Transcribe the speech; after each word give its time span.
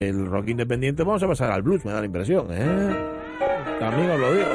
El 0.00 0.26
rock 0.26 0.50
independiente, 0.50 1.02
vamos 1.02 1.24
a 1.24 1.26
pasar 1.26 1.50
al 1.50 1.62
blues, 1.62 1.84
me 1.84 1.90
da 1.90 1.98
la 1.98 2.06
impresión, 2.06 2.46
¿eh? 2.52 2.96
También 3.80 4.08
os 4.10 4.20
lo 4.20 4.32
digo. 4.32 4.46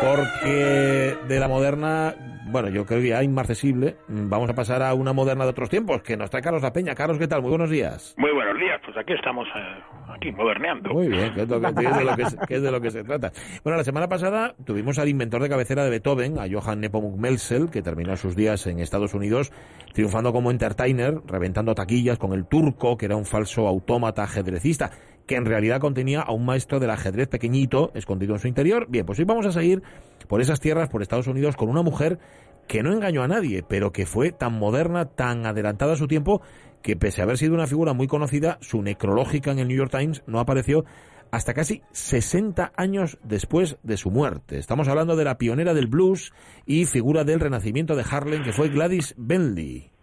Porque 0.00 1.16
de 1.28 1.38
la 1.38 1.46
moderna 1.46 2.12
bueno, 2.54 2.68
yo 2.68 2.86
creo 2.86 3.00
que 3.00 3.08
ya 3.08 3.22
inmarcesible. 3.22 3.96
Mm, 4.08 4.28
vamos 4.28 4.50
a 4.50 4.54
pasar 4.54 4.82
a 4.82 4.94
una 4.94 5.12
moderna 5.12 5.44
de 5.44 5.50
otros 5.50 5.70
tiempos, 5.70 6.02
que 6.02 6.16
nos 6.16 6.30
trae 6.30 6.42
Carlos 6.42 6.62
La 6.62 6.72
Peña. 6.72 6.94
Carlos, 6.94 7.18
¿qué 7.18 7.26
tal? 7.26 7.42
Muy 7.42 7.50
buenos 7.50 7.70
días. 7.70 8.14
Muy 8.16 8.30
buenos 8.32 8.43
pues 8.84 8.96
aquí 8.96 9.12
estamos, 9.12 9.46
eh, 9.54 9.82
aquí 10.08 10.32
moderneando. 10.32 10.92
Muy 10.92 11.08
bien, 11.08 11.32
que 11.34 11.42
es, 11.42 11.48
de 11.48 12.70
lo 12.70 12.80
que 12.80 12.90
se, 12.90 13.04
trata. 13.04 13.32
Bueno, 13.62 13.76
la 13.76 13.84
semana 13.84 14.08
pasada 14.08 14.54
tuvimos 14.64 14.98
al 14.98 15.08
inventor 15.08 15.42
de 15.42 15.48
cabecera 15.48 15.84
de 15.84 15.90
Beethoven, 15.90 16.38
a 16.38 16.46
Johann 16.50 16.80
Nepomuk 16.80 17.16
Melsel, 17.18 17.70
que 17.70 17.82
terminó 17.82 18.16
sus 18.16 18.36
días 18.36 18.66
en 18.66 18.80
Estados 18.80 19.14
Unidos 19.14 19.52
triunfando 19.92 20.32
como 20.32 20.50
entertainer, 20.50 21.14
reventando 21.26 21.74
taquillas 21.74 22.18
con 22.18 22.32
el 22.32 22.46
turco, 22.46 22.96
que 22.96 23.06
era 23.06 23.16
un 23.16 23.24
falso 23.24 23.66
autómata 23.66 24.22
ajedrecista 24.22 24.90
que 25.26 25.36
en 25.36 25.46
realidad 25.46 25.80
contenía 25.80 26.20
a 26.20 26.32
un 26.32 26.44
maestro 26.44 26.80
del 26.80 26.90
ajedrez 26.90 27.28
pequeñito 27.28 27.90
escondido 27.94 28.34
en 28.34 28.40
su 28.40 28.48
interior. 28.48 28.86
Bien, 28.90 29.06
pues 29.06 29.18
hoy 29.18 29.24
vamos 29.24 29.46
a 29.46 29.52
seguir 29.52 29.82
por 30.28 30.42
esas 30.42 30.60
tierras, 30.60 30.90
por 30.90 31.00
Estados 31.00 31.26
Unidos, 31.28 31.56
con 31.56 31.70
una 31.70 31.82
mujer 31.82 32.18
que 32.66 32.82
no 32.82 32.92
engañó 32.92 33.22
a 33.22 33.28
nadie, 33.28 33.62
pero 33.62 33.92
que 33.92 34.06
fue 34.06 34.32
tan 34.32 34.54
moderna, 34.54 35.06
tan 35.06 35.46
adelantada 35.46 35.94
a 35.94 35.96
su 35.96 36.06
tiempo, 36.06 36.42
que 36.82 36.96
pese 36.96 37.20
a 37.20 37.24
haber 37.24 37.38
sido 37.38 37.54
una 37.54 37.66
figura 37.66 37.92
muy 37.92 38.06
conocida, 38.06 38.58
su 38.60 38.82
necrológica 38.82 39.50
en 39.50 39.58
el 39.58 39.68
New 39.68 39.76
York 39.76 39.90
Times 39.90 40.22
no 40.26 40.38
apareció 40.40 40.84
hasta 41.30 41.54
casi 41.54 41.82
60 41.92 42.72
años 42.76 43.18
después 43.24 43.78
de 43.82 43.96
su 43.96 44.10
muerte. 44.10 44.58
Estamos 44.58 44.86
hablando 44.88 45.16
de 45.16 45.24
la 45.24 45.38
pionera 45.38 45.74
del 45.74 45.88
blues 45.88 46.32
y 46.64 46.84
figura 46.84 47.24
del 47.24 47.40
renacimiento 47.40 47.96
de 47.96 48.04
Harlem, 48.08 48.44
que 48.44 48.52
fue 48.52 48.68
Gladys 48.68 49.14
Bentley. 49.16 49.93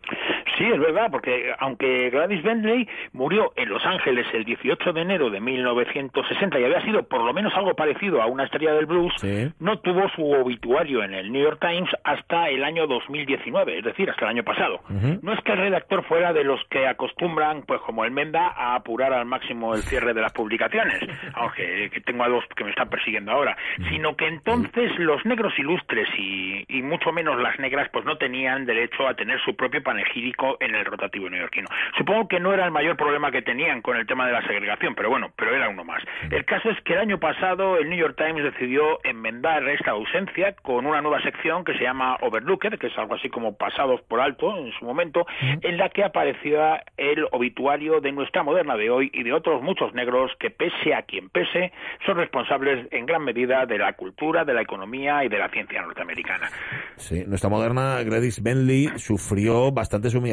Sí, 0.61 0.67
es 0.67 0.79
verdad, 0.79 1.09
porque 1.09 1.51
aunque 1.57 2.11
Gladys 2.11 2.43
Bentley 2.43 2.87
murió 3.13 3.51
en 3.55 3.67
Los 3.69 3.83
Ángeles 3.83 4.27
el 4.31 4.45
18 4.45 4.93
de 4.93 5.01
enero 5.01 5.31
de 5.31 5.41
1960 5.41 6.59
y 6.59 6.63
había 6.63 6.83
sido 6.83 7.01
por 7.01 7.23
lo 7.23 7.33
menos 7.33 7.51
algo 7.55 7.73
parecido 7.73 8.21
a 8.21 8.27
una 8.27 8.43
estrella 8.43 8.73
del 8.73 8.85
blues, 8.85 9.11
no 9.59 9.79
tuvo 9.79 10.07
su 10.09 10.23
obituario 10.23 11.03
en 11.03 11.15
el 11.15 11.31
New 11.31 11.41
York 11.41 11.57
Times 11.59 11.89
hasta 12.03 12.49
el 12.49 12.63
año 12.63 12.85
2019, 12.85 13.79
es 13.79 13.85
decir, 13.85 14.07
hasta 14.11 14.25
el 14.25 14.31
año 14.37 14.43
pasado. 14.43 14.81
No 15.23 15.33
es 15.33 15.39
que 15.41 15.53
el 15.53 15.57
redactor 15.57 16.03
fuera 16.03 16.31
de 16.31 16.43
los 16.43 16.63
que 16.69 16.85
acostumbran, 16.85 17.63
pues 17.63 17.81
como 17.81 18.05
el 18.05 18.11
Menda, 18.11 18.53
a 18.55 18.75
apurar 18.75 19.13
al 19.13 19.25
máximo 19.25 19.73
el 19.73 19.81
cierre 19.81 20.13
de 20.13 20.21
las 20.21 20.31
publicaciones, 20.31 20.99
aunque 21.33 21.89
que 21.91 22.01
tengo 22.01 22.23
a 22.23 22.29
dos 22.29 22.43
que 22.55 22.63
me 22.63 22.69
están 22.69 22.89
persiguiendo 22.89 23.31
ahora, 23.31 23.57
sino 23.89 24.15
que 24.15 24.27
entonces 24.27 24.91
los 24.99 25.25
negros 25.25 25.57
ilustres 25.57 26.07
y, 26.19 26.65
y 26.67 26.83
mucho 26.83 27.11
menos 27.11 27.41
las 27.41 27.57
negras, 27.57 27.89
pues 27.91 28.05
no 28.05 28.17
tenían 28.17 28.67
derecho 28.67 29.07
a 29.07 29.15
tener 29.15 29.39
su 29.41 29.55
propio 29.55 29.81
panegírico 29.81 30.50
en 30.59 30.75
el 30.75 30.85
rotativo 30.85 31.29
neoyorquino. 31.29 31.67
Supongo 31.97 32.27
que 32.27 32.39
no 32.39 32.53
era 32.53 32.65
el 32.65 32.71
mayor 32.71 32.97
problema 32.97 33.31
que 33.31 33.41
tenían 33.41 33.81
con 33.81 33.97
el 33.97 34.07
tema 34.07 34.25
de 34.25 34.33
la 34.33 34.41
segregación, 34.41 34.95
pero 34.95 35.09
bueno, 35.09 35.31
pero 35.35 35.55
era 35.55 35.69
uno 35.69 35.83
más. 35.83 36.03
El 36.29 36.45
caso 36.45 36.69
es 36.69 36.81
que 36.81 36.93
el 36.93 36.99
año 36.99 37.19
pasado 37.19 37.77
el 37.77 37.89
New 37.89 37.97
York 37.97 38.15
Times 38.17 38.43
decidió 38.43 38.99
enmendar 39.03 39.67
esta 39.69 39.91
ausencia 39.91 40.55
con 40.61 40.85
una 40.85 41.01
nueva 41.01 41.21
sección 41.21 41.63
que 41.63 41.73
se 41.73 41.83
llama 41.83 42.17
Overlooked, 42.21 42.79
que 42.79 42.87
es 42.87 42.97
algo 42.97 43.15
así 43.15 43.29
como 43.29 43.55
pasados 43.55 44.01
por 44.01 44.19
alto 44.19 44.57
en 44.57 44.71
su 44.73 44.85
momento, 44.85 45.25
en 45.39 45.77
la 45.77 45.89
que 45.89 46.03
aparecía 46.03 46.83
el 46.97 47.25
obituario 47.31 48.01
de 48.01 48.11
nuestra 48.11 48.43
moderna 48.43 48.75
de 48.75 48.89
hoy 48.89 49.11
y 49.13 49.23
de 49.23 49.33
otros 49.33 49.61
muchos 49.61 49.93
negros 49.93 50.31
que 50.39 50.49
pese 50.49 50.93
a 50.93 51.03
quien 51.03 51.29
pese 51.29 51.71
son 52.05 52.17
responsables 52.17 52.87
en 52.91 53.05
gran 53.05 53.23
medida 53.23 53.65
de 53.65 53.77
la 53.77 53.93
cultura, 53.93 54.43
de 54.43 54.53
la 54.53 54.61
economía 54.61 55.23
y 55.23 55.29
de 55.29 55.37
la 55.37 55.49
ciencia 55.49 55.81
norteamericana. 55.81 56.49
Sí, 56.95 57.23
nuestra 57.27 57.49
moderna 57.49 58.01
Gladys 58.03 58.41
Bentley 58.41 58.89
sufrió 58.97 59.71
bastantes 59.71 60.15
humillaciones 60.15 60.30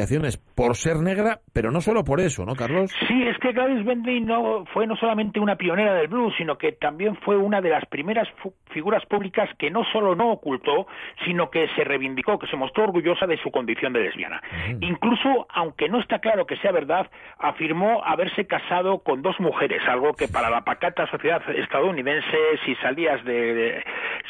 por 0.55 0.75
ser 0.75 0.97
negra, 0.97 1.39
pero 1.53 1.71
no 1.71 1.81
solo 1.81 2.03
por 2.03 2.19
eso, 2.19 2.45
¿no, 2.45 2.55
Carlos? 2.55 2.91
Sí, 3.07 3.23
es 3.23 3.37
que 3.39 3.51
Gladys 3.51 3.85
Bentley 3.85 4.21
no 4.21 4.65
fue 4.73 4.87
no 4.87 4.95
solamente 4.95 5.39
una 5.39 5.55
pionera 5.55 5.93
del 5.93 6.07
blues, 6.07 6.33
sino 6.37 6.57
que 6.57 6.73
también 6.73 7.15
fue 7.17 7.37
una 7.37 7.61
de 7.61 7.69
las 7.69 7.85
primeras 7.85 8.27
figuras 8.71 9.05
públicas 9.05 9.49
que 9.57 9.69
no 9.69 9.83
solo 9.91 10.15
no 10.15 10.31
ocultó, 10.31 10.87
sino 11.25 11.49
que 11.49 11.67
se 11.75 11.83
reivindicó, 11.83 12.37
que 12.39 12.47
se 12.47 12.55
mostró 12.55 12.83
orgullosa 12.85 13.25
de 13.25 13.37
su 13.37 13.51
condición 13.51 13.93
de 13.93 14.01
lesbiana. 14.01 14.41
Incluso, 14.81 15.47
aunque 15.49 15.89
no 15.89 15.99
está 15.99 16.19
claro 16.19 16.45
que 16.45 16.57
sea 16.57 16.71
verdad, 16.71 17.09
afirmó 17.37 18.03
haberse 18.03 18.45
casado 18.45 18.99
con 18.99 19.21
dos 19.21 19.39
mujeres, 19.39 19.81
algo 19.87 20.13
que 20.13 20.27
para 20.27 20.49
la 20.49 20.61
pacata 20.61 21.07
sociedad 21.07 21.41
estadounidense, 21.55 22.37
si 22.65 22.75
salías 22.75 23.23
de, 23.25 23.83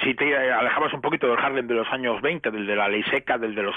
si 0.04 0.14
te 0.14 0.52
alejabas 0.52 0.94
un 0.94 1.02
poquito 1.02 1.28
del 1.28 1.38
Harlem 1.38 1.68
de 1.68 1.74
los 1.74 1.88
años 1.92 2.22
20, 2.22 2.52
del 2.52 2.66
de 2.66 2.76
la 2.76 2.88
ley 2.88 3.04
seca, 3.04 3.38
del 3.38 3.56
de 3.56 3.64
los 3.64 3.76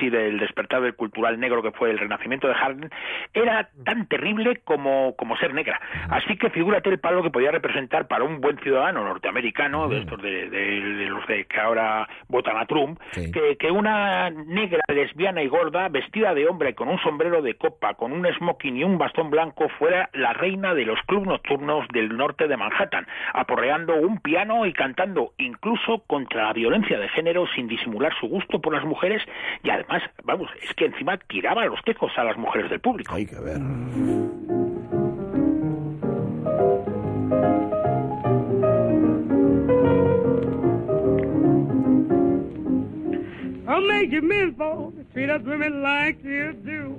y 0.00 0.10
del 0.10 0.38
despertar 0.38 0.80
del 0.82 0.94
cultural 0.94 1.38
negro 1.40 1.62
que 1.62 1.72
fue 1.72 1.90
el 1.90 1.98
renacimiento 1.98 2.46
de 2.46 2.54
Harlem, 2.54 2.90
era 3.32 3.68
tan 3.84 4.06
terrible 4.06 4.60
como, 4.64 5.16
como 5.16 5.36
ser 5.36 5.52
negra. 5.52 5.80
Así 6.10 6.36
que 6.36 6.50
figúrate 6.50 6.90
el 6.90 7.00
palo 7.00 7.22
que 7.22 7.30
podía 7.30 7.50
representar 7.50 8.06
para 8.06 8.24
un 8.24 8.40
buen 8.40 8.58
ciudadano 8.58 9.04
norteamericano, 9.04 9.88
de 9.88 9.98
estos 9.98 10.22
de, 10.22 11.06
los 11.08 11.26
de 11.26 11.44
que 11.46 11.60
ahora 11.60 12.08
votan 12.28 12.56
a 12.56 12.66
Trump, 12.66 13.00
que, 13.12 13.56
que 13.56 13.70
una 13.70 14.30
negra 14.30 14.82
lesbiana 14.88 15.42
y 15.42 15.48
gorda, 15.48 15.88
vestida 15.88 16.34
de 16.34 16.46
hombre 16.46 16.74
con 16.74 16.88
un 16.88 16.98
sombrero 17.00 17.42
de 17.42 17.54
copa, 17.54 17.94
con 17.94 18.12
un 18.12 18.26
smoking 18.34 18.76
y 18.76 18.84
un 18.84 18.96
bastón 18.96 19.30
blanco, 19.30 19.68
fuera 19.78 20.08
la 20.12 20.32
reina 20.32 20.74
de 20.74 20.84
los 20.84 21.00
clubes 21.02 21.26
nocturnos 21.26 21.86
del 21.88 22.16
norte 22.16 22.46
de 22.46 22.56
Manhattan, 22.56 23.06
aporreando 23.32 23.96
un 23.96 24.20
piano 24.20 24.66
y 24.66 24.72
cantando 24.72 25.32
incluso 25.38 25.63
contra 26.06 26.46
la 26.46 26.52
violencia 26.52 26.98
de 26.98 27.08
género 27.08 27.46
sin 27.54 27.68
disimular 27.68 28.12
su 28.20 28.28
gusto 28.28 28.60
por 28.60 28.74
las 28.74 28.84
mujeres 28.84 29.22
y 29.62 29.70
además, 29.70 30.02
vamos, 30.24 30.50
es 30.62 30.74
que 30.74 30.86
encima 30.86 31.16
tiraba 31.16 31.64
los 31.66 31.82
tejos 31.84 32.12
a 32.16 32.24
las 32.24 32.36
mujeres 32.36 32.70
del 32.70 32.80
público. 32.80 33.14
Hay 33.14 33.26
que 33.26 33.36
ver. 33.40 33.58
I'll 43.66 43.86
make 43.88 44.12
you 44.12 44.22
miserable, 44.22 44.92
treat 45.12 45.30
us 45.30 45.42
women 45.42 45.82
like 45.82 46.22
you 46.22 46.52
do. 46.52 46.94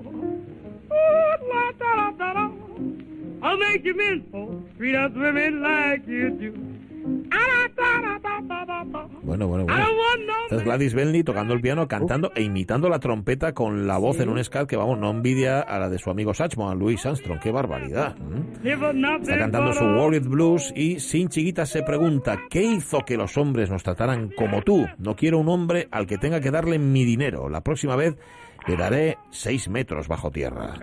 Ooh, 0.92 1.48
la, 1.48 1.72
da, 1.78 1.96
da, 1.96 2.12
da, 2.12 2.34
da. 2.34 2.52
I'll 3.44 3.58
make 3.58 3.86
you 3.86 3.96
miserable, 3.96 4.64
treat 4.78 4.96
us 4.96 5.12
women 5.16 5.62
like 5.62 6.08
you 6.08 6.32
do. 6.32 6.76
Bueno, 9.24 9.48
bueno, 9.48 9.66
bueno. 9.66 9.86
Es 10.50 10.64
Gladys 10.64 10.94
Bentley 10.94 11.24
tocando 11.24 11.54
el 11.54 11.62
piano, 11.62 11.88
cantando 11.88 12.32
e 12.36 12.44
imitando 12.44 12.88
la 12.90 13.00
trompeta 13.00 13.54
con 13.54 13.88
la 13.88 13.98
voz 13.98 14.20
en 14.20 14.30
un 14.30 14.44
scat 14.44 14.70
que, 14.70 14.76
vamos, 14.78 15.00
no 15.00 15.10
envidia 15.10 15.60
a 15.62 15.80
la 15.80 15.90
de 15.90 15.98
su 15.98 16.10
amigo 16.12 16.34
Satchmo, 16.34 16.74
Louis 16.76 17.04
Armstrong. 17.06 17.40
¡Qué 17.40 17.52
barbaridad! 17.52 18.16
Está 19.22 19.38
cantando 19.40 19.74
su 19.74 19.84
Worried 19.84 20.28
Blues 20.28 20.72
y 20.76 21.00
sin 21.00 21.30
chiquita 21.30 21.66
se 21.66 21.82
pregunta, 21.84 22.38
¿qué 22.50 22.62
hizo 22.62 23.00
que 23.00 23.18
los 23.18 23.38
hombres 23.38 23.70
nos 23.72 23.84
trataran 23.84 24.30
como 24.30 24.62
tú? 24.62 24.86
No 25.00 25.16
quiero 25.16 25.40
un 25.40 25.50
hombre 25.50 25.88
al 25.92 26.06
que 26.06 26.18
tenga 26.18 26.40
que 26.40 26.52
darle 26.52 26.78
mi 26.78 27.04
dinero. 27.04 27.50
La 27.50 27.62
próxima 27.62 27.96
vez 27.96 28.16
le 28.68 28.78
daré 28.78 29.18
seis 29.32 29.68
metros 29.70 30.08
bajo 30.08 30.32
tierra. 30.32 30.76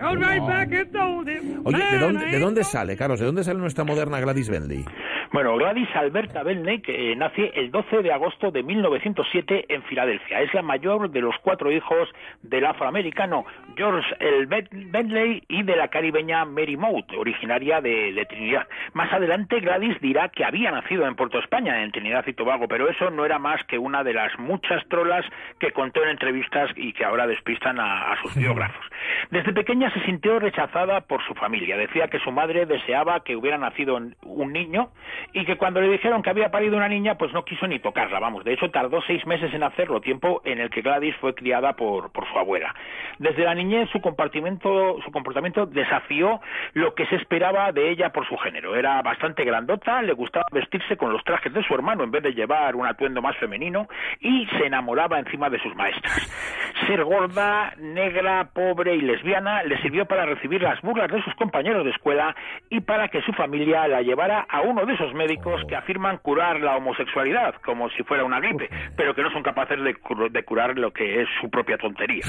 Oye, 1.63 1.83
¿de 1.91 1.99
dónde, 1.99 2.25
¿de 2.25 2.39
dónde 2.39 2.63
sale, 2.63 2.95
Carlos? 2.97 3.19
¿De 3.19 3.25
dónde 3.25 3.43
sale 3.43 3.59
nuestra 3.59 3.83
moderna 3.83 4.19
Gladys 4.19 4.49
Bentley? 4.49 4.85
Bueno, 5.33 5.57
Gladys 5.57 5.89
Alberta 5.95 6.43
que 6.83 7.11
eh, 7.11 7.15
nace 7.15 7.51
el 7.55 7.71
12 7.71 8.03
de 8.03 8.13
agosto 8.13 8.51
de 8.51 8.61
1907 8.61 9.65
en 9.67 9.81
Filadelfia. 9.81 10.41
Es 10.41 10.53
la 10.53 10.61
mayor 10.61 11.09
de 11.09 11.21
los 11.21 11.35
cuatro 11.41 11.71
hijos 11.71 12.07
del 12.43 12.63
afroamericano 12.67 13.43
George 13.75 14.07
L. 14.19 14.45
Bentley 14.45 15.41
y 15.47 15.63
de 15.63 15.75
la 15.75 15.87
caribeña 15.87 16.45
Mary 16.45 16.77
Mout, 16.77 17.11
originaria 17.13 17.81
de, 17.81 18.23
Trinidad. 18.29 18.67
Más 18.93 19.11
adelante, 19.11 19.59
Gladys 19.59 19.99
dirá 20.01 20.29
que 20.29 20.45
había 20.45 20.69
nacido 20.69 21.07
en 21.07 21.15
Puerto 21.15 21.39
España, 21.39 21.83
en 21.83 21.91
Trinidad 21.91 22.27
y 22.27 22.33
Tobago, 22.33 22.67
pero 22.67 22.87
eso 22.87 23.09
no 23.09 23.25
era 23.25 23.39
más 23.39 23.63
que 23.63 23.79
una 23.79 24.03
de 24.03 24.13
las 24.13 24.37
muchas 24.37 24.87
trolas 24.87 25.25
que 25.59 25.71
contó 25.71 26.03
en 26.03 26.09
entrevistas 26.09 26.69
y 26.75 26.93
que 26.93 27.05
ahora 27.05 27.25
despistan 27.25 27.79
a 27.79 28.15
sus 28.21 28.35
biógrafos. 28.35 28.85
Desde 29.31 29.51
pequeña 29.51 29.91
se 29.93 30.05
sintió 30.05 30.37
rechazada 30.37 31.01
por 31.01 31.25
su 31.25 31.33
familia. 31.33 31.75
Decía 31.75 32.07
que 32.07 32.19
su 32.19 32.31
madre 32.31 32.67
deseaba 32.67 33.23
que 33.23 33.35
hubiera 33.35 33.57
nacido 33.57 33.99
un 34.21 34.53
niño 34.53 34.89
y 35.31 35.45
que 35.45 35.57
cuando 35.57 35.81
le 35.81 35.89
dijeron 35.89 36.21
que 36.21 36.29
había 36.29 36.51
parido 36.51 36.77
una 36.77 36.87
niña, 36.87 37.15
pues 37.15 37.33
no 37.33 37.45
quiso 37.45 37.67
ni 37.67 37.79
tocarla, 37.79 38.19
vamos. 38.19 38.43
De 38.43 38.53
hecho, 38.53 38.69
tardó 38.71 39.01
seis 39.01 39.25
meses 39.25 39.53
en 39.53 39.63
hacerlo, 39.63 40.01
tiempo 40.01 40.41
en 40.45 40.59
el 40.59 40.69
que 40.69 40.81
Gladys 40.81 41.15
fue 41.17 41.33
criada 41.33 41.73
por, 41.73 42.11
por 42.11 42.27
su 42.31 42.37
abuela. 42.37 42.73
Desde 43.19 43.43
la 43.43 43.55
niñez 43.55 43.89
su 43.91 44.01
comportamiento, 44.01 44.97
su 45.03 45.11
comportamiento 45.11 45.65
desafió 45.65 46.41
lo 46.73 46.93
que 46.95 47.05
se 47.07 47.15
esperaba 47.15 47.71
de 47.71 47.91
ella 47.91 48.09
por 48.09 48.27
su 48.27 48.37
género. 48.37 48.75
Era 48.75 49.01
bastante 49.01 49.43
grandota, 49.43 50.01
le 50.01 50.13
gustaba 50.13 50.45
vestirse 50.51 50.97
con 50.97 51.11
los 51.11 51.23
trajes 51.23 51.53
de 51.53 51.63
su 51.63 51.73
hermano 51.73 52.03
en 52.03 52.11
vez 52.11 52.23
de 52.23 52.33
llevar 52.33 52.75
un 52.75 52.85
atuendo 52.85 53.21
más 53.21 53.37
femenino 53.37 53.87
y 54.19 54.45
se 54.57 54.65
enamoraba 54.65 55.19
encima 55.19 55.49
de 55.49 55.59
sus 55.59 55.75
maestras. 55.75 56.29
Ser 56.87 57.03
gorda, 57.03 57.73
negra, 57.77 58.49
pobre 58.53 58.95
y 58.95 59.01
lesbiana 59.01 59.63
le 59.63 59.79
sirvió 59.81 60.05
para 60.05 60.25
recibir 60.25 60.61
las 60.61 60.81
burlas 60.81 61.09
de 61.11 61.21
sus 61.23 61.33
compañeros 61.35 61.85
de 61.85 61.91
escuela 61.91 62.35
y 62.69 62.81
para 62.81 63.07
que 63.07 63.21
su 63.21 63.31
familia 63.33 63.87
la 63.87 64.01
llevara 64.01 64.45
a 64.49 64.61
uno 64.61 64.85
de 64.85 64.93
esos 64.93 65.12
médicos 65.13 65.61
que 65.67 65.75
afirman 65.75 66.17
curar 66.17 66.59
la 66.59 66.77
homosexualidad 66.77 67.55
como 67.65 67.89
si 67.89 68.03
fuera 68.03 68.23
una 68.23 68.39
gripe, 68.39 68.69
pero 68.95 69.13
que 69.13 69.21
no 69.21 69.31
son 69.31 69.43
capaces 69.43 69.77
de, 69.81 69.93
curar 70.43 70.77
lo 70.77 70.91
que 70.91 71.21
es 71.21 71.27
su 71.41 71.49
propia 71.49 71.77
tontería. 71.77 72.23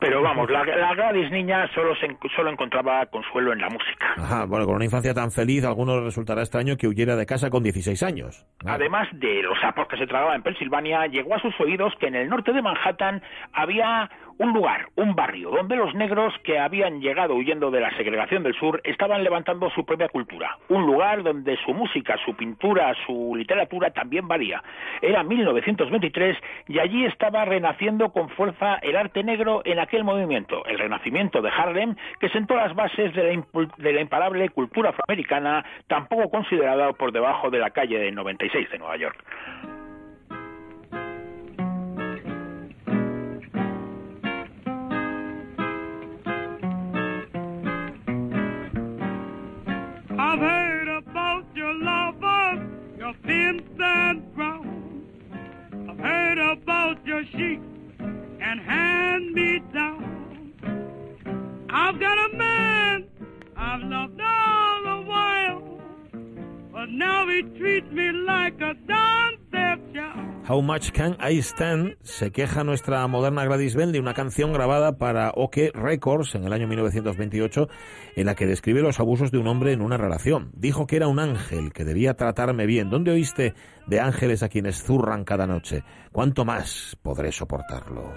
Pero 0.00 0.22
vamos, 0.22 0.50
la, 0.50 0.64
la 0.64 0.94
Gladys 0.94 1.30
niña 1.30 1.68
solo, 1.74 1.94
se, 1.96 2.08
solo 2.34 2.50
encontraba 2.50 3.04
consuelo 3.06 3.52
en 3.52 3.60
la 3.60 3.68
música. 3.68 4.14
Ajá, 4.16 4.44
bueno, 4.46 4.66
con 4.66 4.76
una 4.76 4.84
infancia 4.84 5.14
tan 5.14 5.30
feliz, 5.30 5.64
a 5.64 5.68
algunos 5.68 6.02
resultará 6.02 6.42
extraño 6.42 6.76
que 6.76 6.86
huyera 6.86 7.16
de 7.16 7.26
casa 7.26 7.50
con 7.50 7.62
16 7.62 8.02
años. 8.02 8.46
Además 8.66 9.08
de 9.12 9.42
los 9.42 9.58
sapos 9.60 9.88
que 9.88 9.96
se 9.96 10.06
tragaba 10.06 10.34
en 10.34 10.42
Pensilvania, 10.42 11.06
llegó 11.06 11.34
a 11.34 11.40
sus 11.40 11.58
oídos 11.60 11.92
que 12.00 12.06
en 12.06 12.14
el 12.14 12.28
norte 12.28 12.52
de 12.52 12.62
Manhattan 12.62 13.22
había 13.52 14.10
un 14.38 14.52
lugar, 14.52 14.88
un 14.94 15.14
barrio, 15.14 15.50
donde 15.50 15.76
los 15.76 15.94
negros 15.94 16.32
que 16.44 16.58
habían 16.58 17.00
llegado 17.00 17.34
huyendo 17.34 17.70
de 17.70 17.80
la 17.80 17.94
segregación 17.96 18.42
del 18.44 18.54
sur 18.54 18.80
estaban 18.84 19.24
levantando 19.24 19.68
su 19.70 19.84
propia 19.84 20.08
cultura. 20.08 20.56
Un 20.68 20.86
lugar 20.86 21.22
donde 21.22 21.56
su 21.64 21.74
música, 21.74 22.16
su 22.24 22.34
pintura, 22.34 22.94
su 23.04 23.34
literatura 23.36 23.90
también 23.90 24.28
valía. 24.28 24.62
Era 25.02 25.24
1923 25.24 26.36
y 26.68 26.78
allí 26.78 27.04
estaba 27.04 27.44
renaciendo 27.44 28.10
con 28.10 28.28
fuerza 28.30 28.76
el 28.82 28.96
arte 28.96 29.24
negro 29.24 29.62
en 29.64 29.80
aquel 29.80 30.04
movimiento, 30.04 30.64
el 30.66 30.78
renacimiento 30.78 31.42
de 31.42 31.50
Harlem, 31.50 31.96
que 32.20 32.28
sentó 32.28 32.54
las 32.54 32.74
bases 32.74 33.12
de 33.14 33.24
la, 33.34 33.68
de 33.76 33.92
la 33.92 34.00
imparable 34.00 34.48
cultura 34.50 34.90
afroamericana, 34.90 35.64
tampoco 35.88 36.30
considerada 36.30 36.92
por 36.92 37.12
debajo 37.12 37.50
de 37.50 37.58
la 37.58 37.70
calle 37.70 37.98
de 37.98 38.12
96 38.12 38.70
de 38.70 38.78
Nueva 38.78 38.96
York. 38.96 39.87
Much 70.68 70.90
Can 70.90 71.16
I 71.26 71.38
Stand 71.38 71.96
se 72.02 72.30
queja 72.30 72.62
nuestra 72.62 73.06
moderna 73.06 73.42
Gladys 73.46 73.74
Bell 73.74 73.90
de 73.90 74.00
una 74.00 74.12
canción 74.12 74.52
grabada 74.52 74.98
para 74.98 75.30
OK 75.30 75.56
Records 75.72 76.34
en 76.34 76.44
el 76.44 76.52
año 76.52 76.68
1928 76.68 77.68
en 78.16 78.26
la 78.26 78.34
que 78.34 78.44
describe 78.44 78.82
los 78.82 79.00
abusos 79.00 79.30
de 79.30 79.38
un 79.38 79.46
hombre 79.46 79.72
en 79.72 79.80
una 79.80 79.96
relación. 79.96 80.50
Dijo 80.52 80.86
que 80.86 80.96
era 80.96 81.08
un 81.08 81.20
ángel, 81.20 81.72
que 81.72 81.86
debía 81.86 82.18
tratarme 82.18 82.66
bien. 82.66 82.90
¿Dónde 82.90 83.12
oíste 83.12 83.54
de 83.86 84.00
ángeles 84.00 84.42
a 84.42 84.50
quienes 84.50 84.82
zurran 84.82 85.24
cada 85.24 85.46
noche? 85.46 85.84
¿Cuánto 86.12 86.44
más 86.44 86.98
podré 87.00 87.32
soportarlo? 87.32 88.12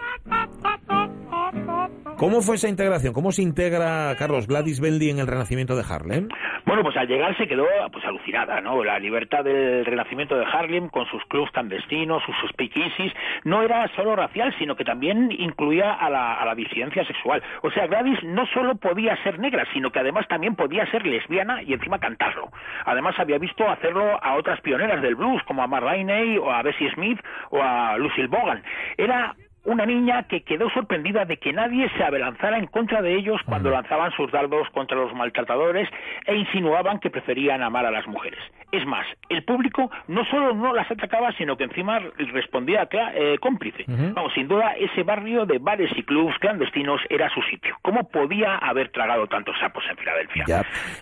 ¿Cómo 2.22 2.42
fue 2.42 2.54
esa 2.54 2.70
integración? 2.70 3.16
¿Cómo 3.16 3.32
se 3.32 3.42
integra 3.42 4.16
Carlos 4.16 4.46
Gladys 4.46 4.80
Beldi 4.80 5.10
en 5.10 5.18
el 5.18 5.26
Renacimiento 5.26 5.76
de 5.76 5.82
Harlem? 5.82 6.28
Bueno, 6.68 6.84
pues 6.84 6.96
al 6.96 7.08
llegar 7.08 7.36
se 7.36 7.48
quedó 7.48 7.66
pues 7.92 8.06
alucinada, 8.06 8.62
¿no? 8.62 8.84
La 8.84 9.00
libertad 9.00 9.44
del 9.44 9.84
Renacimiento 9.84 10.36
de 10.36 10.46
Harlem 10.46 10.90
con 10.90 11.08
sus 11.08 11.24
clubs 11.26 11.50
clandestinos, 11.50 12.22
sus 12.24 12.36
speakeasies, 12.52 13.12
no 13.44 13.64
era 13.64 13.88
solo 13.96 14.16
racial, 14.16 14.54
sino 14.60 14.76
que 14.76 14.84
también 14.84 15.32
incluía 15.32 15.94
a 15.94 16.12
la, 16.12 16.36
a 16.36 16.46
la 16.46 16.54
disidencia 16.54 17.04
sexual. 17.06 17.42
O 17.64 17.72
sea, 17.72 17.88
Gladys 17.88 18.24
no 18.24 18.46
solo 18.54 18.76
podía 18.76 19.18
ser 19.24 19.40
negra, 19.40 19.66
sino 19.74 19.90
que 19.90 19.98
además 19.98 20.28
también 20.28 20.56
podía 20.56 20.86
ser 20.92 21.04
lesbiana 21.08 21.64
y 21.64 21.74
encima 21.74 21.98
cantarlo. 21.98 22.52
Además 22.86 23.16
había 23.18 23.40
visto 23.40 23.68
hacerlo 23.68 24.24
a 24.24 24.36
otras 24.36 24.62
pioneras 24.62 25.02
del 25.02 25.16
blues, 25.16 25.42
como 25.48 25.64
a 25.64 25.68
Mar 25.68 25.82
Rainey 25.82 26.38
o 26.38 26.52
a 26.52 26.62
Bessie 26.62 26.92
Smith 26.94 27.20
o 27.50 27.64
a 27.64 27.98
Lucille 27.98 28.28
Bogan. 28.28 28.62
Era 28.96 29.34
una 29.63 29.86
niña 29.86 30.24
que 30.24 30.42
quedó 30.42 30.69
sorprendida 30.72 31.25
de 31.25 31.38
que 31.38 31.54
nadie 31.54 31.90
se 31.96 32.04
abalanzara 32.04 32.58
en 32.58 32.68
contra 32.68 33.02
de 33.02 33.16
ellos 33.16 33.40
cuando 33.46 33.69
lanzaban 33.69 34.12
sus 34.13 34.31
dardos 34.31 34.68
contra 34.72 34.98
los 34.98 35.13
maltratadores 35.13 35.88
e 36.25 36.36
insinuaban 36.36 37.00
que 37.00 37.10
preferían 37.10 37.62
amar 37.62 37.86
a 37.86 37.92
las 37.92 38.08
mujeres. 38.08 38.40
Es 38.72 38.86
más, 38.86 39.06
el 39.30 39.44
público 39.44 39.92
no 40.08 40.24
solo 40.25 40.54
no 40.54 40.74
las 40.74 40.90
atacaba, 40.90 41.31
sino 41.38 41.58
que 41.58 41.66
encima 41.66 42.00
respondía 42.00 42.88
eh, 43.13 43.38
cómplice. 43.40 43.84
Vamos, 43.88 44.34
sin 44.34 44.48
duda, 44.48 44.74
ese 44.78 45.04
barrio 45.04 45.46
de 45.46 45.60
bares 45.60 45.92
y 45.96 46.04
clubs 46.04 46.34
clandestinos 46.40 47.02
era 47.10 47.30
su 47.34 47.42
sitio. 47.44 47.75
¿Cómo 47.81 48.08
podía 48.10 48.56
haber 48.56 48.90
tragado 48.92 49.28
tantos 49.28 49.56
sapos 49.60 49.84
en 49.90 49.98
Filadelfia? 49.98 50.46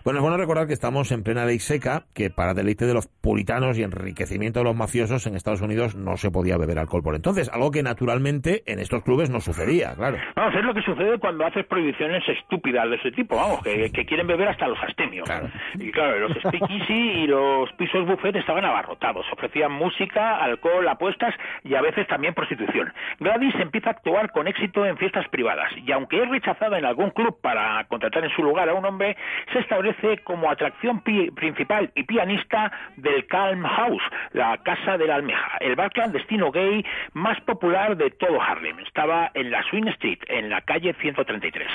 Bueno, 0.03 0.19
es 0.19 0.23
bueno 0.23 0.37
recordar 0.37 0.65
que 0.65 0.73
estamos 0.73 1.11
en 1.11 1.23
plena 1.23 1.45
ley 1.45 1.59
seca, 1.59 2.05
que 2.13 2.29
para 2.31 2.55
deleite 2.55 2.85
de 2.85 2.93
los 2.93 3.07
puritanos 3.07 3.77
y 3.77 3.83
enriquecimiento 3.83 4.59
de 4.59 4.65
los 4.65 4.75
mafiosos 4.75 5.27
en 5.27 5.35
Estados 5.35 5.61
Unidos 5.61 5.95
no 5.95 6.17
se 6.17 6.31
podía 6.31 6.57
beber 6.57 6.79
alcohol 6.79 7.03
por 7.03 7.15
entonces, 7.15 7.49
algo 7.53 7.69
que 7.69 7.83
naturalmente 7.83 8.48
en 8.65 8.79
estos 8.79 9.03
clubes 9.03 9.29
no 9.29 9.39
sucedía, 9.39 9.95
claro. 9.95 10.17
Vamos, 10.35 10.55
es 10.55 10.63
lo 10.63 10.73
que 10.73 10.81
sucede 10.81 11.17
cuando 11.19 11.45
haces 11.45 11.65
prohibiciones 11.65 12.27
estúpidas 12.27 12.89
de 12.89 12.95
ese 12.95 13.11
tipo, 13.11 13.35
vamos, 13.35 13.61
que, 13.63 14.05
quieren 14.05 14.27
beber 14.27 14.47
hasta 14.47 14.67
los 14.67 14.81
astemios. 14.81 15.29
Y 15.75 15.91
claro, 15.91 16.27
los 16.27 16.37
speakeasy 16.37 17.23
y 17.23 17.27
los 17.27 17.71
pisos 17.73 18.05
buffet 18.05 18.35
estaban 18.35 18.65
abarrotados, 18.65 19.25
ofrecían 19.31 19.71
música, 19.71 20.37
alcohol, 20.37 20.87
apuestas 20.87 21.33
y 21.63 21.75
a 21.75 21.81
veces 21.81 22.07
también 22.07 22.33
prostitución. 22.33 22.91
Gladys 23.19 23.55
empieza 23.55 23.89
a 23.89 23.93
actuar 23.93 24.31
con 24.31 24.47
éxito 24.47 24.85
en 24.85 24.97
fiestas 24.97 25.27
privadas 25.29 25.71
y 25.85 25.91
aunque 25.91 26.21
es 26.21 26.29
rechazada 26.29 26.77
en 26.77 26.85
algún 26.85 27.11
club 27.11 27.39
para 27.41 27.83
contratar 27.85 28.23
en 28.23 28.31
su 28.31 28.43
lugar 28.43 28.69
a 28.69 28.73
un 28.73 28.85
hombre, 28.85 29.15
se 29.53 29.59
establece 29.59 30.19
como 30.19 30.49
atracción 30.49 31.01
principal 31.01 31.91
y 31.95 32.03
pianista 32.03 32.71
del 32.97 33.27
Calm 33.27 33.63
House, 33.63 34.03
la 34.33 34.57
Casa 34.63 34.97
de 34.97 35.07
la 35.07 35.15
Almeja, 35.15 35.57
el 35.59 35.75
bar 35.75 35.91
clandestino 35.91 36.51
gay 36.51 36.85
más 37.13 37.39
popular 37.41 37.97
de 37.97 38.11
todo 38.11 38.38
Harlem. 38.41 38.79
Estaba 38.79 39.31
en 39.33 39.51
la 39.51 39.63
Swing 39.63 39.87
Street, 39.87 40.19
en 40.27 40.49
la 40.49 40.61
calle 40.61 40.93
133. 40.93 41.67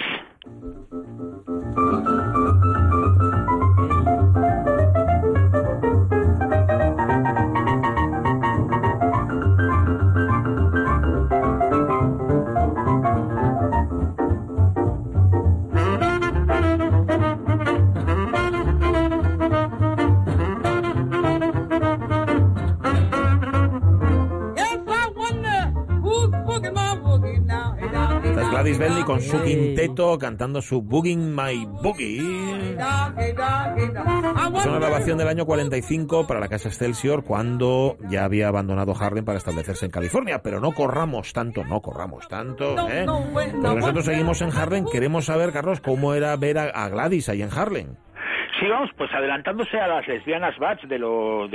Su 29.35 29.45
quinteto 29.45 30.19
cantando 30.19 30.63
su 30.63 30.83
Booging 30.83 31.35
My 31.35 31.67
Boogie. 31.67 32.19
Es 34.57 34.67
una 34.67 34.79
grabación 34.79 35.19
del 35.19 35.29
año 35.29 35.47
45 35.47 36.27
para 36.27 36.41
la 36.41 36.49
Casa 36.49 36.69
Excelsior 36.69 37.25
cuando 37.25 37.97
ya 38.09 38.25
había 38.25 38.49
abandonado 38.49 38.95
Harlem 38.99 39.25
para 39.25 39.39
establecerse 39.39 39.87
en 39.87 39.91
California. 39.91 40.43
Pero 40.43 40.61
no 40.61 40.73
corramos 40.73 41.33
tanto, 41.33 41.65
no 41.65 41.81
corramos 41.81 42.29
tanto. 42.29 42.77
¿eh? 42.89 43.07
Porque 43.33 43.53
nosotros 43.55 44.05
seguimos 44.05 44.41
en 44.43 44.51
Harlem. 44.51 44.85
Queremos 44.91 45.27
saber, 45.27 45.53
Carlos, 45.53 45.81
cómo 45.81 46.15
era 46.15 46.37
ver 46.37 46.59
a 46.59 46.89
Gladys 46.89 47.29
ahí 47.29 47.43
en 47.43 47.51
Harlem. 47.51 47.97
Sí, 48.59 48.69
vamos, 48.69 48.91
pues 48.97 49.13
adelantándose 49.13 49.81
a 49.81 49.89
las 49.89 50.07
lesbianas 50.07 50.57
Bats 50.59 50.89
de, 50.89 50.97
de 50.97 50.99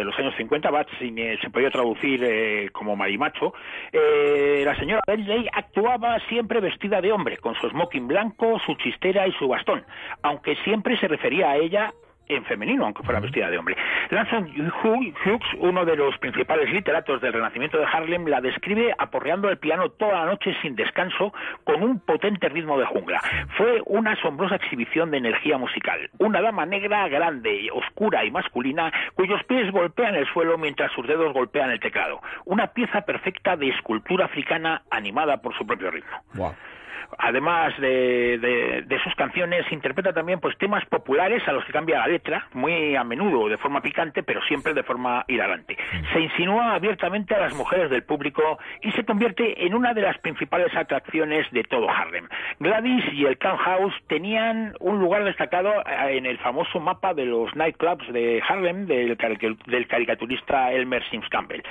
los 0.04 0.20
años 0.20 0.34
50, 0.36 0.70
Bats 0.70 0.92
se 1.00 1.50
podía 1.50 1.72
traducir 1.72 2.22
eh, 2.24 2.70
como 2.74 2.96
marimacho, 2.96 3.54
eh, 3.94 4.64
la 4.66 4.76
señora 4.76 5.02
Bentley 5.08 5.48
actuaba 5.54 6.20
siempre 6.28 6.60
vestida 6.60 7.00
de 7.00 7.14
hombre, 7.14 7.38
con 7.38 7.56
su 7.56 7.70
smoking 7.70 8.08
blanco, 8.08 8.60
su 8.66 8.76
chistera 8.76 9.28
y 9.28 9.32
su 9.34 9.48
bastón, 9.48 9.86
aunque 10.24 10.58
siempre 10.58 10.98
se 10.98 11.08
refería 11.08 11.52
a 11.52 11.58
ella 11.58 11.94
en 12.30 12.46
femenino, 12.46 12.86
aunque 12.86 13.04
fuera 13.04 13.20
vestida 13.20 13.50
de 13.50 13.58
hombre. 13.58 13.76
Lanson 14.12 14.48
Hughes, 14.84 15.42
uno 15.58 15.84
de 15.84 15.96
los 15.96 16.18
principales 16.20 16.72
literatos 16.72 17.20
del 17.22 17.34
Renacimiento 17.34 17.78
de 17.78 17.86
Harlem, 17.86 18.26
la 18.28 18.40
describe 18.40 18.94
aporreando 18.98 19.50
el 19.50 19.58
piano 19.58 19.90
toda 19.90 20.14
la 20.14 20.26
noche 20.26 20.56
sin 20.62 20.76
descanso 20.76 21.34
con 21.64 21.82
un 21.84 22.00
potente 22.00 22.48
ritmo 22.48 22.78
de 22.80 22.86
jungla. 22.86 23.20
Fue 23.58 23.82
una 23.86 24.14
asombrosa 24.14 24.56
exhibición 24.56 25.12
de 25.12 25.18
energía 25.18 25.58
musical. 25.58 26.10
Una 26.20 26.42
dama 26.42 26.66
negra, 26.66 27.08
grande, 27.08 27.70
oscura 27.74 28.24
y 28.24 28.32
masculina, 28.32 28.92
cuyos 29.16 29.44
pies 29.46 29.72
golpean 29.72 30.16
el 30.16 30.28
suelo 30.28 30.58
mientras 30.58 30.92
sus 30.92 31.08
dedos 31.08 31.34
golpean 31.34 31.72
el 31.72 31.80
teclado. 31.80 32.22
Una 32.46 32.68
pieza 32.68 33.02
perfecta 33.02 33.56
de 33.56 33.70
escultura 33.70 34.26
africana 34.26 34.84
animada 34.92 35.38
por 35.38 35.58
su 35.58 35.66
propio 35.66 35.90
ritmo 35.90 36.56
además 37.18 37.78
de, 37.80 38.84
de, 38.86 39.00
sus 39.04 39.14
canciones, 39.16 39.66
interpreta 39.72 40.14
también 40.14 40.40
pues 40.40 40.58
temas 40.58 40.86
populares 40.86 41.48
a 41.48 41.54
los 41.54 41.64
que 41.66 41.74
cambia 41.74 42.00
la 42.00 42.08
letra, 42.08 42.48
muy 42.54 42.96
a 42.96 43.04
menudo 43.04 43.48
de 43.48 43.58
forma 43.58 43.82
picante, 43.82 44.24
pero 44.24 44.42
siempre 44.44 44.74
de 44.74 44.84
forma 44.84 45.24
hilarante. 45.28 45.78
Se 46.14 46.20
insinúa 46.20 46.76
abiertamente 46.76 47.36
a 47.36 47.40
las 47.40 47.56
mujeres 47.56 47.90
del 47.90 48.04
público 48.04 48.60
y 48.82 48.92
se 48.92 49.06
convierte 49.06 49.66
en 49.66 49.74
una 49.74 49.94
de 49.94 50.02
las 50.02 50.18
principales 50.20 50.76
atracciones 50.76 51.50
de 51.52 51.64
todo 51.64 51.90
Harlem. 51.90 52.28
Gladys 52.60 53.06
y 53.14 53.26
el 53.26 53.38
Count 53.38 53.60
House 53.60 53.94
tenían 54.08 54.74
un 54.80 55.00
lugar 55.00 55.24
destacado 55.24 55.72
eh, 55.82 56.18
en 56.18 56.26
el 56.26 56.38
famoso 56.40 56.80
mapa 56.80 57.14
de 57.14 57.26
los 57.26 57.56
nightclubs 57.56 58.12
de 58.12 58.42
Harlem 58.48 58.86
del, 58.86 59.18
del 59.66 59.88
caricaturista 59.88 60.72
Elmer 60.72 61.04
Sims 61.10 61.30
Campbell. 61.30 61.64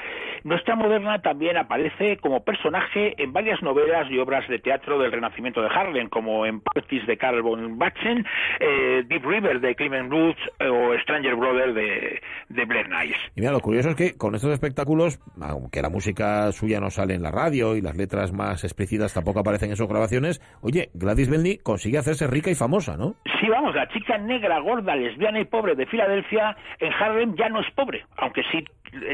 Nuestra 0.45 0.77
moderna 0.77 1.21
también 1.21 1.57
aparece 1.57 2.17
como 2.19 2.45
personaje 2.45 3.21
en 3.23 3.33
varias 3.33 3.63
novelas 3.63 4.11
y 4.11 4.19
obras 4.19 4.47
de 4.49 4.59
teatro 4.59 4.99
del 4.99 5.11
Renacimiento 5.19 5.29
nacimiento 5.29 5.63
de 5.63 5.69
Harlem, 5.69 6.09
como 6.09 6.47
en 6.47 6.61
Parties 6.61 7.07
de 7.07 7.17
Carl 7.17 7.43
von 7.43 7.79
Batzen, 7.79 8.25
eh, 8.61 9.03
Deep 9.07 9.25
River 9.25 9.61
de 9.61 9.75
Clement 9.75 10.11
Roots 10.11 10.41
eh, 10.59 10.69
o 10.69 10.99
Stranger 11.01 11.35
Brother 11.35 11.75
de, 11.75 12.21
de 12.49 12.65
Blair 12.65 12.89
Nice. 12.89 13.19
Y 13.37 13.41
mira, 13.41 13.53
lo 13.53 13.61
curioso 13.61 13.91
es 13.91 13.97
que 13.97 14.17
con 14.17 14.35
estos 14.35 14.53
espectáculos, 14.53 15.21
aunque 15.41 15.83
la 15.83 15.91
música 15.91 16.51
suya 16.53 16.81
no 16.81 16.91
sale 16.91 17.15
en 17.15 17.23
la 17.23 17.31
radio 17.31 17.77
y 17.77 17.81
las 17.81 17.97
letras 17.97 18.33
más 18.33 18.65
explícitas 18.65 19.15
tampoco 19.15 19.41
aparecen 19.41 19.71
en 19.71 19.77
sus 19.77 19.89
grabaciones, 19.89 20.41
oye, 20.63 20.91
Gladys 20.95 21.31
Bentley 21.31 21.59
consigue 21.59 21.99
hacerse 21.99 22.27
rica 22.27 22.51
y 22.51 22.55
famosa, 22.55 22.97
¿no? 22.97 23.15
Sí, 23.41 23.49
vamos, 23.49 23.75
la 23.75 23.89
chica 23.89 24.19
negra, 24.19 24.59
gorda, 24.61 24.97
lesbiana 24.97 25.41
y 25.41 25.45
pobre 25.45 25.75
de 25.75 25.87
Filadelfia 25.87 26.57
en 26.81 26.93
Harlem 26.93 27.35
ya 27.37 27.49
no 27.49 27.61
es 27.61 27.71
pobre, 27.75 28.05
aunque 28.17 28.43
sí 28.51 28.65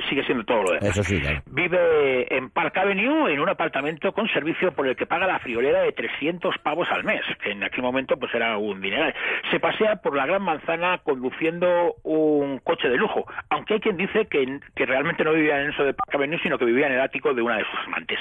sigue 0.08 0.24
siendo 0.24 0.44
todo 0.44 0.62
lo 0.62 0.72
demás. 0.72 0.90
Eso 0.90 1.02
sí, 1.02 1.20
Vive 1.46 2.36
en 2.36 2.50
Park 2.50 2.76
Avenue 2.78 3.32
en 3.32 3.40
un 3.40 3.48
apartamento 3.48 4.12
con 4.12 4.28
servicio 4.28 4.72
por 4.72 4.86
el 4.86 4.96
que 4.96 5.06
paga 5.06 5.26
la 5.26 5.38
friolera 5.38 5.82
de 5.82 5.92
300 5.92 6.56
pavos 6.58 6.88
al 6.90 7.04
mes, 7.04 7.22
que 7.42 7.52
en 7.52 7.64
aquel 7.64 7.82
momento 7.82 8.16
pues 8.16 8.34
era 8.34 8.56
un 8.58 8.80
dineral. 8.80 9.14
Se 9.50 9.60
pasea 9.60 9.96
por 9.96 10.16
la 10.16 10.26
Gran 10.26 10.42
Manzana 10.42 10.98
conduciendo 10.98 11.94
un 12.02 12.58
coche 12.58 12.88
de 12.88 12.96
lujo, 12.96 13.24
aunque 13.50 13.74
hay 13.74 13.80
quien 13.80 13.96
dice 13.96 14.26
que, 14.26 14.60
que 14.74 14.86
realmente 14.86 15.24
no 15.24 15.32
vivía 15.32 15.60
en 15.60 15.70
eso 15.70 15.84
de 15.84 15.94
Park 15.94 16.14
Avenue, 16.14 16.38
sino 16.42 16.58
que 16.58 16.64
vivía 16.64 16.86
en 16.86 16.94
el 16.94 17.00
ático 17.00 17.34
de 17.34 17.42
una 17.42 17.56
de 17.56 17.64
sus 17.64 17.80
amantes. 17.86 18.18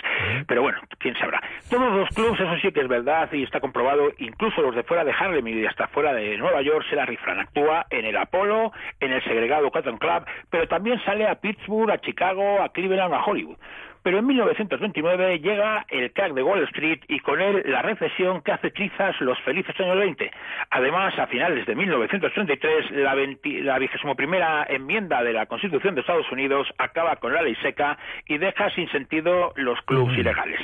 Pero 0.48 0.62
bueno, 0.62 0.80
quién 1.00 1.16
sabrá. 1.18 1.42
Todos 1.70 1.92
los 1.94 2.10
clubs, 2.10 2.40
eso 2.40 2.56
sí 2.62 2.72
que 2.72 2.82
es 2.82 2.88
verdad 2.88 3.30
y 3.32 3.44
está 3.44 3.60
comprobado, 3.60 4.12
incluso 4.18 4.62
los 4.62 4.76
de 4.76 4.84
fuera 4.84 5.04
de 5.04 5.12
Harlem 5.12 5.48
y 5.48 5.66
hasta 5.66 5.88
fuera 5.88 6.14
de 6.14 6.38
Nueva 6.38 6.62
York, 6.62 6.86
se 6.90 6.96
la 6.96 7.06
rifran. 7.06 7.40
Actúa 7.40 7.86
en 7.90 8.06
el 8.06 8.18
Apollo, 8.18 8.72
en 9.00 9.12
el 9.12 9.24
segregado 9.24 9.72
Cotton 9.72 9.98
Club, 9.98 10.26
pero 10.50 10.68
también 10.68 11.00
sale 11.06 11.28
a 11.28 11.36
Pittsburgh, 11.44 11.92
a 11.92 12.00
Chicago, 12.00 12.62
a 12.62 12.70
Cleveland, 12.70 13.14
a 13.14 13.22
Hollywood. 13.22 13.58
Pero 14.02 14.20
en 14.20 14.28
1929 14.28 15.40
llega 15.40 15.86
el 15.90 16.12
crack 16.12 16.34
de 16.34 16.44
Wall 16.44 16.64
Street 16.64 17.00
y 17.08 17.20
con 17.20 17.40
él 17.40 17.64
la 17.66 17.82
recesión 17.82 18.42
que 18.42 18.52
hace 18.52 18.72
trizas 18.72 19.20
los 19.22 19.40
felices 19.42 19.78
años 19.80 19.98
20. 19.98 20.30
Además, 20.72 21.18
a 21.18 21.28
finales 21.28 21.66
de 21.66 21.74
1933, 21.74 22.92
la, 22.92 23.16
la 23.16 23.80
vigésimo 23.80 24.16
primera 24.16 24.66
enmienda 24.70 25.24
de 25.24 25.32
la 25.32 25.46
Constitución 25.46 25.96
de 25.96 26.02
Estados 26.02 26.30
Unidos 26.34 26.68
acaba 26.78 27.16
con 27.18 27.34
la 27.34 27.42
ley 27.42 27.56
seca 27.62 27.98
y 28.28 28.38
deja 28.38 28.70
sin 28.72 28.90
sentido 28.92 29.54
los 29.56 29.82
clubs 29.84 30.18
ilegales. 30.18 30.60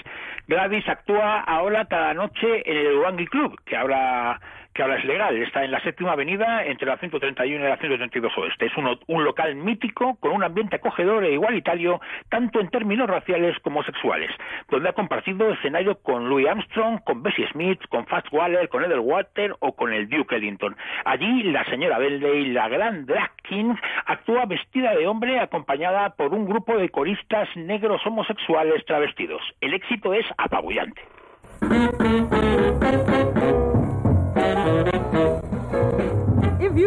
Gladys 0.47 0.87
actúa 0.89 1.39
ahora 1.41 1.85
cada 1.85 2.13
noche 2.13 2.63
en 2.65 2.75
el 2.75 2.97
Wangi 2.97 3.27
Club, 3.27 3.57
que 3.65 3.77
ahora 3.77 4.39
que 4.79 4.83
ahora 4.83 4.95
es 4.95 5.03
legal. 5.03 5.35
Está 5.35 5.65
en 5.65 5.71
la 5.71 5.81
séptima 5.81 6.13
avenida 6.13 6.63
entre 6.63 6.87
la 6.87 6.95
131 6.95 7.65
y 7.65 7.67
la 7.67 7.75
132 7.75 8.37
oeste. 8.37 8.67
Es 8.67 8.77
un, 8.77 8.97
un 9.07 9.23
local 9.25 9.53
mítico 9.55 10.15
con 10.21 10.31
un 10.31 10.41
ambiente 10.41 10.77
acogedor 10.77 11.25
e 11.25 11.33
igualitario, 11.33 11.99
tanto 12.29 12.61
en 12.61 12.69
términos 12.69 13.09
raciales 13.09 13.59
como 13.59 13.83
sexuales, 13.83 14.31
donde 14.69 14.87
ha 14.87 14.93
compartido 14.93 15.51
escenario 15.51 15.95
con 15.95 16.29
Louis 16.29 16.47
Armstrong, 16.47 17.03
con 17.03 17.21
Bessie 17.21 17.45
Smith, 17.51 17.81
con 17.89 18.05
Fats 18.05 18.31
Waller, 18.31 18.69
con 18.69 18.85
Edel 18.85 18.99
Water 18.99 19.53
o 19.59 19.75
con 19.75 19.91
el 19.91 20.07
Duke 20.07 20.37
Ellington. 20.37 20.77
Allí 21.03 21.43
la 21.43 21.65
señora 21.65 21.97
Beldey, 21.97 22.45
la 22.53 22.69
gran 22.69 23.05
drag 23.05 23.35
king, 23.43 23.75
actúa 24.05 24.45
vestida 24.45 24.95
de 24.95 25.07
hombre 25.07 25.41
acompañada 25.41 26.11
por 26.11 26.33
un 26.33 26.45
grupo 26.45 26.77
de 26.77 26.87
coristas 26.87 27.49
negros 27.57 27.99
homosexuales 28.05 28.85
travestidos. 28.85 29.41
El 29.59 29.73
éxito 29.73 30.13
es 30.13 30.25
apabullante. 30.37 31.01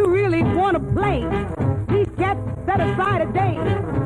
You 0.03 0.09
really 0.09 0.43
want 0.43 0.75
to 0.75 0.79
play, 0.91 1.21
these 1.87 2.13
cats 2.17 2.39
set 2.65 2.81
aside 2.81 3.21
a 3.21 3.31
day. 3.31 4.02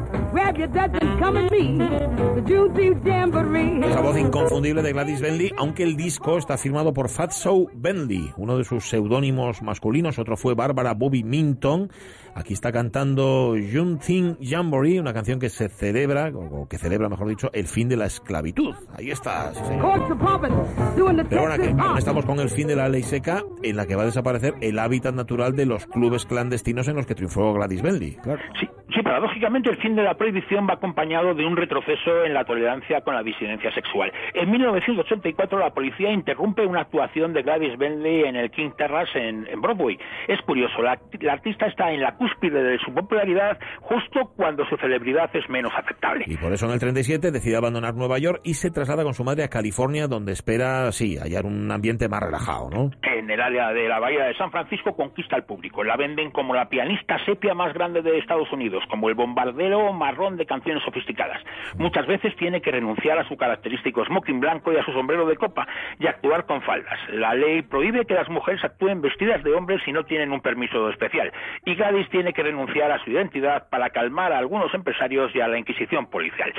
Esa 3.84 4.02
voz 4.02 4.18
inconfundible 4.18 4.82
de 4.82 4.94
Gladys 4.94 5.20
Bentley, 5.20 5.52
aunque 5.58 5.84
el 5.84 5.98
disco 5.98 6.38
está 6.38 6.58
firmado 6.58 6.94
por 6.94 7.10
Fatso 7.10 7.68
Bentley, 7.74 8.32
uno 8.38 8.58
de 8.58 8.64
sus 8.64 8.88
seudónimos 8.88 9.62
masculinos, 9.62 10.18
otro 10.20 10.38
fue 10.38 10.56
Bárbara 10.56 10.94
Bobby 10.94 11.24
Minton. 11.24 11.92
Aquí 12.34 12.54
está 12.54 12.72
cantando 12.72 13.56
Juneteenth 13.56 14.38
Jamboree, 14.42 15.00
una 15.00 15.14
canción 15.14 15.40
que 15.40 15.50
se 15.50 15.68
celebra, 15.68 16.32
o 16.34 16.68
que 16.70 16.78
celebra, 16.78 17.10
mejor 17.10 17.28
dicho, 17.28 17.50
el 17.52 17.68
fin 17.68 17.90
de 17.90 17.98
la 17.98 18.06
esclavitud. 18.06 18.74
Ahí 18.96 19.12
está, 19.12 19.54
sí, 19.54 19.66
señor. 19.66 20.18
Pero 21.30 21.42
ahora 21.42 21.58
que 21.58 21.76
estamos 21.98 22.26
con 22.26 22.40
el 22.40 22.50
fin 22.50 22.68
de 22.68 22.76
la 22.76 22.88
ley 22.88 23.04
seca, 23.04 23.44
en 23.64 23.76
la 23.76 23.86
que 23.86 23.96
va 23.96 24.04
a 24.04 24.06
desaparecer 24.06 24.54
el 24.62 24.80
hábitat 24.80 25.14
natural 25.14 25.56
de 25.56 25.66
los 25.66 25.88
clubes 25.88 26.26
clandestinos 26.26 26.88
en 26.88 26.96
los 26.96 27.06
que 27.06 27.16
triunfó 27.16 27.54
Gladys 27.54 27.82
Bentley. 27.82 28.18
Claro. 28.22 28.40
Sí, 28.60 28.68
paradójicamente 29.08 29.70
el 29.70 29.78
fin 29.78 29.96
de 29.96 30.04
la 30.04 30.16
prohibición 30.16 30.68
va 30.68 30.74
acompañado 30.74 31.34
de 31.34 31.46
un 31.46 31.56
retroceso 31.56 32.26
en 32.26 32.34
la 32.34 32.44
tolerancia 32.44 33.00
con 33.02 33.16
la 33.16 33.24
disidencia 33.24 33.72
sexual. 33.74 34.12
En 34.34 34.52
1984 34.52 35.58
la 35.58 35.70
policía 35.70 36.12
interrumpe 36.12 36.66
una 36.66 36.82
actuación 36.82 37.32
de 37.32 37.42
Gladys 37.42 37.78
Bentley 37.78 38.26
en 38.26 38.36
el 38.36 38.52
King 38.52 38.72
Terrace 38.78 39.18
en, 39.18 39.48
en 39.48 39.62
Broadway. 39.62 39.98
Es 40.28 40.42
curioso, 40.42 40.82
la, 40.82 41.00
la 41.22 41.34
artista 41.34 41.68
está 41.68 41.90
en 41.92 42.02
la 42.02 42.16
cúspide 42.18 42.62
de 42.62 42.78
su 42.80 42.94
popularidad 42.94 43.58
justo 43.80 44.34
cuando 44.36 44.66
su 44.66 44.76
celebridad 44.76 45.30
es 45.34 45.48
menos 45.50 45.72
aceptable. 45.74 46.26
Y 46.28 46.36
por 46.36 46.52
eso 46.52 46.66
en 46.66 46.74
el 46.74 46.80
37 46.80 47.32
decide 47.32 47.56
abandonar 47.56 47.96
Nueva 47.96 48.20
York 48.20 48.42
y 48.44 48.56
se 48.56 48.72
traslada 48.72 49.04
con 49.04 49.14
su 49.14 49.24
madre 49.24 49.46
a 49.46 49.48
California, 49.48 50.08
donde 50.08 50.34
espera, 50.34 50.92
sí, 50.92 51.18
hallar 51.18 51.46
un 51.46 51.72
ambiente 51.72 52.10
más 52.10 52.22
relajado, 52.22 52.70
¿no? 52.70 52.92
En 53.04 53.30
el 53.30 53.40
área 53.40 53.72
de 53.72 53.88
la 53.88 54.00
Bahía 54.00 54.26
de 54.26 54.36
San 54.36 54.52
Francisco 54.52 54.98
conquista 54.98 55.38
al 55.38 55.46
público. 55.46 55.82
La 55.86 55.96
venden 55.96 56.32
como 56.32 56.54
la 56.54 56.68
pianista 56.68 57.18
sepia 57.26 57.54
más 57.54 57.74
grande 57.74 58.02
de 58.02 58.18
Estados 58.18 58.52
Unidos, 58.52 58.84
como 58.98 59.10
el 59.10 59.16
bombardero 59.16 59.94
marrón 59.94 60.38
de 60.38 60.48
canciones 60.48 60.82
sofisticadas. 60.82 61.40
Muchas 61.78 62.08
veces 62.08 62.36
tiene 62.36 62.62
que 62.62 62.72
renunciar 62.72 63.20
a 63.20 63.28
su 63.28 63.38
característico 63.38 64.04
smoking 64.04 64.40
blanco 64.40 64.74
y 64.74 64.78
a 64.78 64.84
su 64.84 64.92
sombrero 64.92 65.28
de 65.28 65.36
copa 65.36 65.68
y 66.00 66.08
actuar 66.08 66.48
con 66.48 66.64
faldas. 66.64 66.98
La 67.10 67.36
ley 67.36 67.62
prohíbe 67.62 68.06
que 68.06 68.16
las 68.16 68.28
mujeres 68.28 68.64
actúen 68.64 69.04
vestidas 69.04 69.44
de 69.44 69.54
hombres 69.54 69.84
si 69.86 69.92
no 69.92 70.04
tienen 70.04 70.32
un 70.32 70.42
permiso 70.42 70.90
especial. 70.90 71.32
Y 71.64 71.76
Gladys 71.76 72.10
tiene 72.10 72.34
que 72.34 72.42
renunciar 72.42 72.92
a 72.92 72.98
su 73.04 73.12
identidad 73.12 73.70
para 73.70 73.92
calmar 73.92 74.34
a 74.34 74.40
algunos 74.40 74.74
empresarios 74.74 75.30
y 75.36 75.42
a 75.42 75.48
la 75.48 75.60
Inquisición 75.60 76.08
policial. 76.08 76.52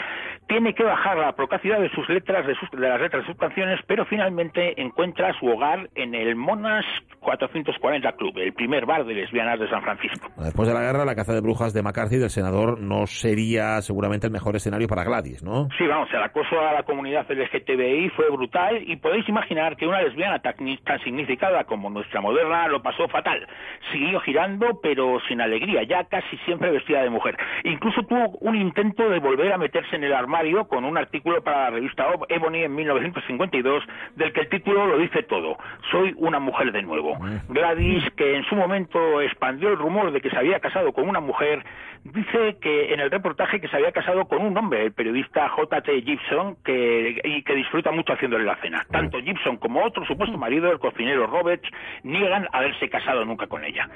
Tiene 0.46 0.74
que 0.74 0.84
bajar 0.84 1.16
la 1.16 1.32
procacidad 1.34 1.80
de 1.80 1.90
sus 1.90 2.08
letras, 2.08 2.46
de, 2.46 2.54
sus, 2.54 2.72
las 2.74 3.00
letras 3.00 3.24
de 3.24 3.32
sus 3.32 3.36
canciones, 3.36 3.80
pero 3.88 4.04
finalmente 4.04 4.80
encuentra 4.80 5.36
su 5.40 5.46
hogar 5.46 5.90
en 5.96 6.14
el 6.14 6.36
Monas 6.36 6.86
440 7.28 8.12
Club, 8.12 8.38
el 8.38 8.54
primer 8.54 8.86
bar 8.86 9.04
de 9.04 9.12
lesbianas 9.12 9.60
de 9.60 9.68
San 9.68 9.82
Francisco. 9.82 10.30
Después 10.38 10.66
de 10.66 10.72
la 10.72 10.80
guerra, 10.80 11.04
la 11.04 11.14
caza 11.14 11.34
de 11.34 11.42
brujas 11.42 11.74
de 11.74 11.82
McCarthy 11.82 12.16
del 12.16 12.30
senador 12.30 12.80
no 12.80 13.06
sería 13.06 13.82
seguramente 13.82 14.26
el 14.26 14.32
mejor 14.32 14.56
escenario 14.56 14.88
para 14.88 15.04
Gladys, 15.04 15.42
¿no? 15.42 15.68
Sí, 15.76 15.86
vamos, 15.86 16.08
el 16.10 16.22
acoso 16.22 16.58
a 16.58 16.72
la 16.72 16.84
comunidad 16.84 17.26
LGTBI 17.30 18.08
fue 18.16 18.30
brutal 18.30 18.82
y 18.82 18.96
podéis 18.96 19.28
imaginar 19.28 19.76
que 19.76 19.86
una 19.86 20.00
lesbiana 20.00 20.38
tan, 20.38 20.54
tan 20.84 21.00
significada 21.04 21.64
como 21.64 21.90
nuestra 21.90 22.22
moderna 22.22 22.66
lo 22.68 22.80
pasó 22.80 23.06
fatal. 23.08 23.46
Siguió 23.92 24.20
girando, 24.20 24.80
pero 24.82 25.18
sin 25.28 25.42
alegría, 25.42 25.82
ya 25.82 26.04
casi 26.04 26.38
siempre 26.46 26.70
vestida 26.70 27.02
de 27.02 27.10
mujer. 27.10 27.36
Incluso 27.64 28.04
tuvo 28.04 28.38
un 28.40 28.56
intento 28.56 29.10
de 29.10 29.18
volver 29.18 29.52
a 29.52 29.58
meterse 29.58 29.96
en 29.96 30.04
el 30.04 30.14
armario 30.14 30.66
con 30.66 30.86
un 30.86 30.96
artículo 30.96 31.42
para 31.42 31.64
la 31.64 31.70
revista 31.70 32.06
Ebony 32.30 32.64
en 32.64 32.74
1952, 32.74 33.84
del 34.16 34.32
que 34.32 34.40
el 34.40 34.48
título 34.48 34.86
lo 34.86 34.96
dice 34.96 35.22
todo. 35.24 35.58
Soy 35.90 36.14
una 36.16 36.38
mujer 36.38 36.72
de 36.72 36.80
nuevo. 36.80 37.17
Gladys, 37.48 38.04
que 38.16 38.36
en 38.36 38.44
su 38.44 38.54
momento 38.54 39.20
expandió 39.20 39.70
el 39.70 39.78
rumor 39.78 40.12
de 40.12 40.20
que 40.20 40.30
se 40.30 40.36
había 40.36 40.60
casado 40.60 40.92
con 40.92 41.08
una 41.08 41.20
mujer, 41.20 41.64
dice 42.04 42.58
que 42.60 42.92
en 42.92 43.00
el 43.00 43.10
reportaje 43.10 43.60
que 43.60 43.68
se 43.68 43.76
había 43.76 43.92
casado 43.92 44.26
con 44.26 44.42
un 44.42 44.56
hombre, 44.56 44.84
el 44.84 44.92
periodista 44.92 45.48
J.T. 45.48 46.02
Gibson, 46.02 46.56
que, 46.64 47.20
y 47.24 47.42
que 47.42 47.54
disfruta 47.54 47.90
mucho 47.90 48.12
haciéndole 48.12 48.44
la 48.44 48.56
cena. 48.56 48.86
Tanto 48.90 49.20
Gibson 49.20 49.56
como 49.56 49.84
otro 49.84 50.04
supuesto 50.06 50.38
marido, 50.38 50.70
el 50.70 50.78
cocinero 50.78 51.26
Roberts, 51.26 51.68
niegan 52.02 52.48
haberse 52.52 52.88
casado 52.88 53.24
nunca 53.24 53.46
con 53.46 53.64
ella. 53.64 53.88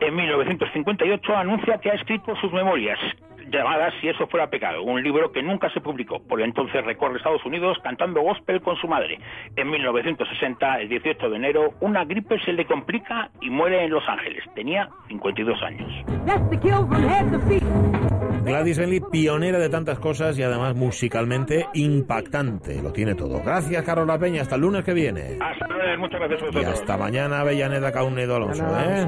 En 0.00 0.14
1958 0.14 1.36
anuncia 1.36 1.78
que 1.78 1.90
ha 1.90 1.94
escrito 1.94 2.34
sus 2.36 2.52
memorias, 2.52 2.98
llamadas 3.50 3.92
Si 4.00 4.08
eso 4.08 4.26
fuera 4.26 4.48
pecado, 4.48 4.82
un 4.82 5.02
libro 5.02 5.30
que 5.32 5.42
nunca 5.42 5.68
se 5.70 5.80
publicó. 5.80 6.20
Por 6.20 6.40
entonces 6.40 6.84
recorre 6.84 7.16
Estados 7.16 7.44
Unidos 7.44 7.78
cantando 7.82 8.22
gospel 8.22 8.60
con 8.60 8.76
su 8.76 8.88
madre. 8.88 9.18
En 9.56 9.70
1960, 9.70 10.80
el 10.80 10.88
18 10.88 11.30
de 11.30 11.36
enero, 11.36 11.74
una 11.80 12.04
gripe 12.04 12.38
se 12.44 12.52
le 12.52 12.64
complica 12.64 13.30
y 13.40 13.50
muere 13.50 13.84
en 13.84 13.90
Los 13.90 14.08
Ángeles. 14.08 14.44
Tenía 14.54 14.88
52 15.08 15.62
años. 15.62 15.90
Gladys 18.44 18.78
Bentley, 18.78 19.00
pionera 19.10 19.58
de 19.58 19.68
tantas 19.68 19.98
cosas 19.98 20.38
y 20.38 20.42
además 20.42 20.74
musicalmente 20.74 21.66
impactante. 21.74 22.82
Lo 22.82 22.92
tiene 22.92 23.14
todo. 23.14 23.42
Gracias, 23.44 23.82
Carola 23.84 24.18
Peña. 24.18 24.42
Hasta 24.42 24.54
el 24.54 24.62
lunes 24.62 24.84
que 24.84 24.94
viene. 24.94 25.38
Hasta 25.40 25.66
luego, 25.68 26.00
muchas 26.00 26.20
gracias 26.20 26.56
a 26.56 26.60
Y 26.60 26.64
hasta 26.64 26.96
mañana, 26.96 27.40
Avellaneda 27.40 27.92
Caunedo 27.92 28.36
Alonso. 28.36 28.64
¿eh? 28.80 29.06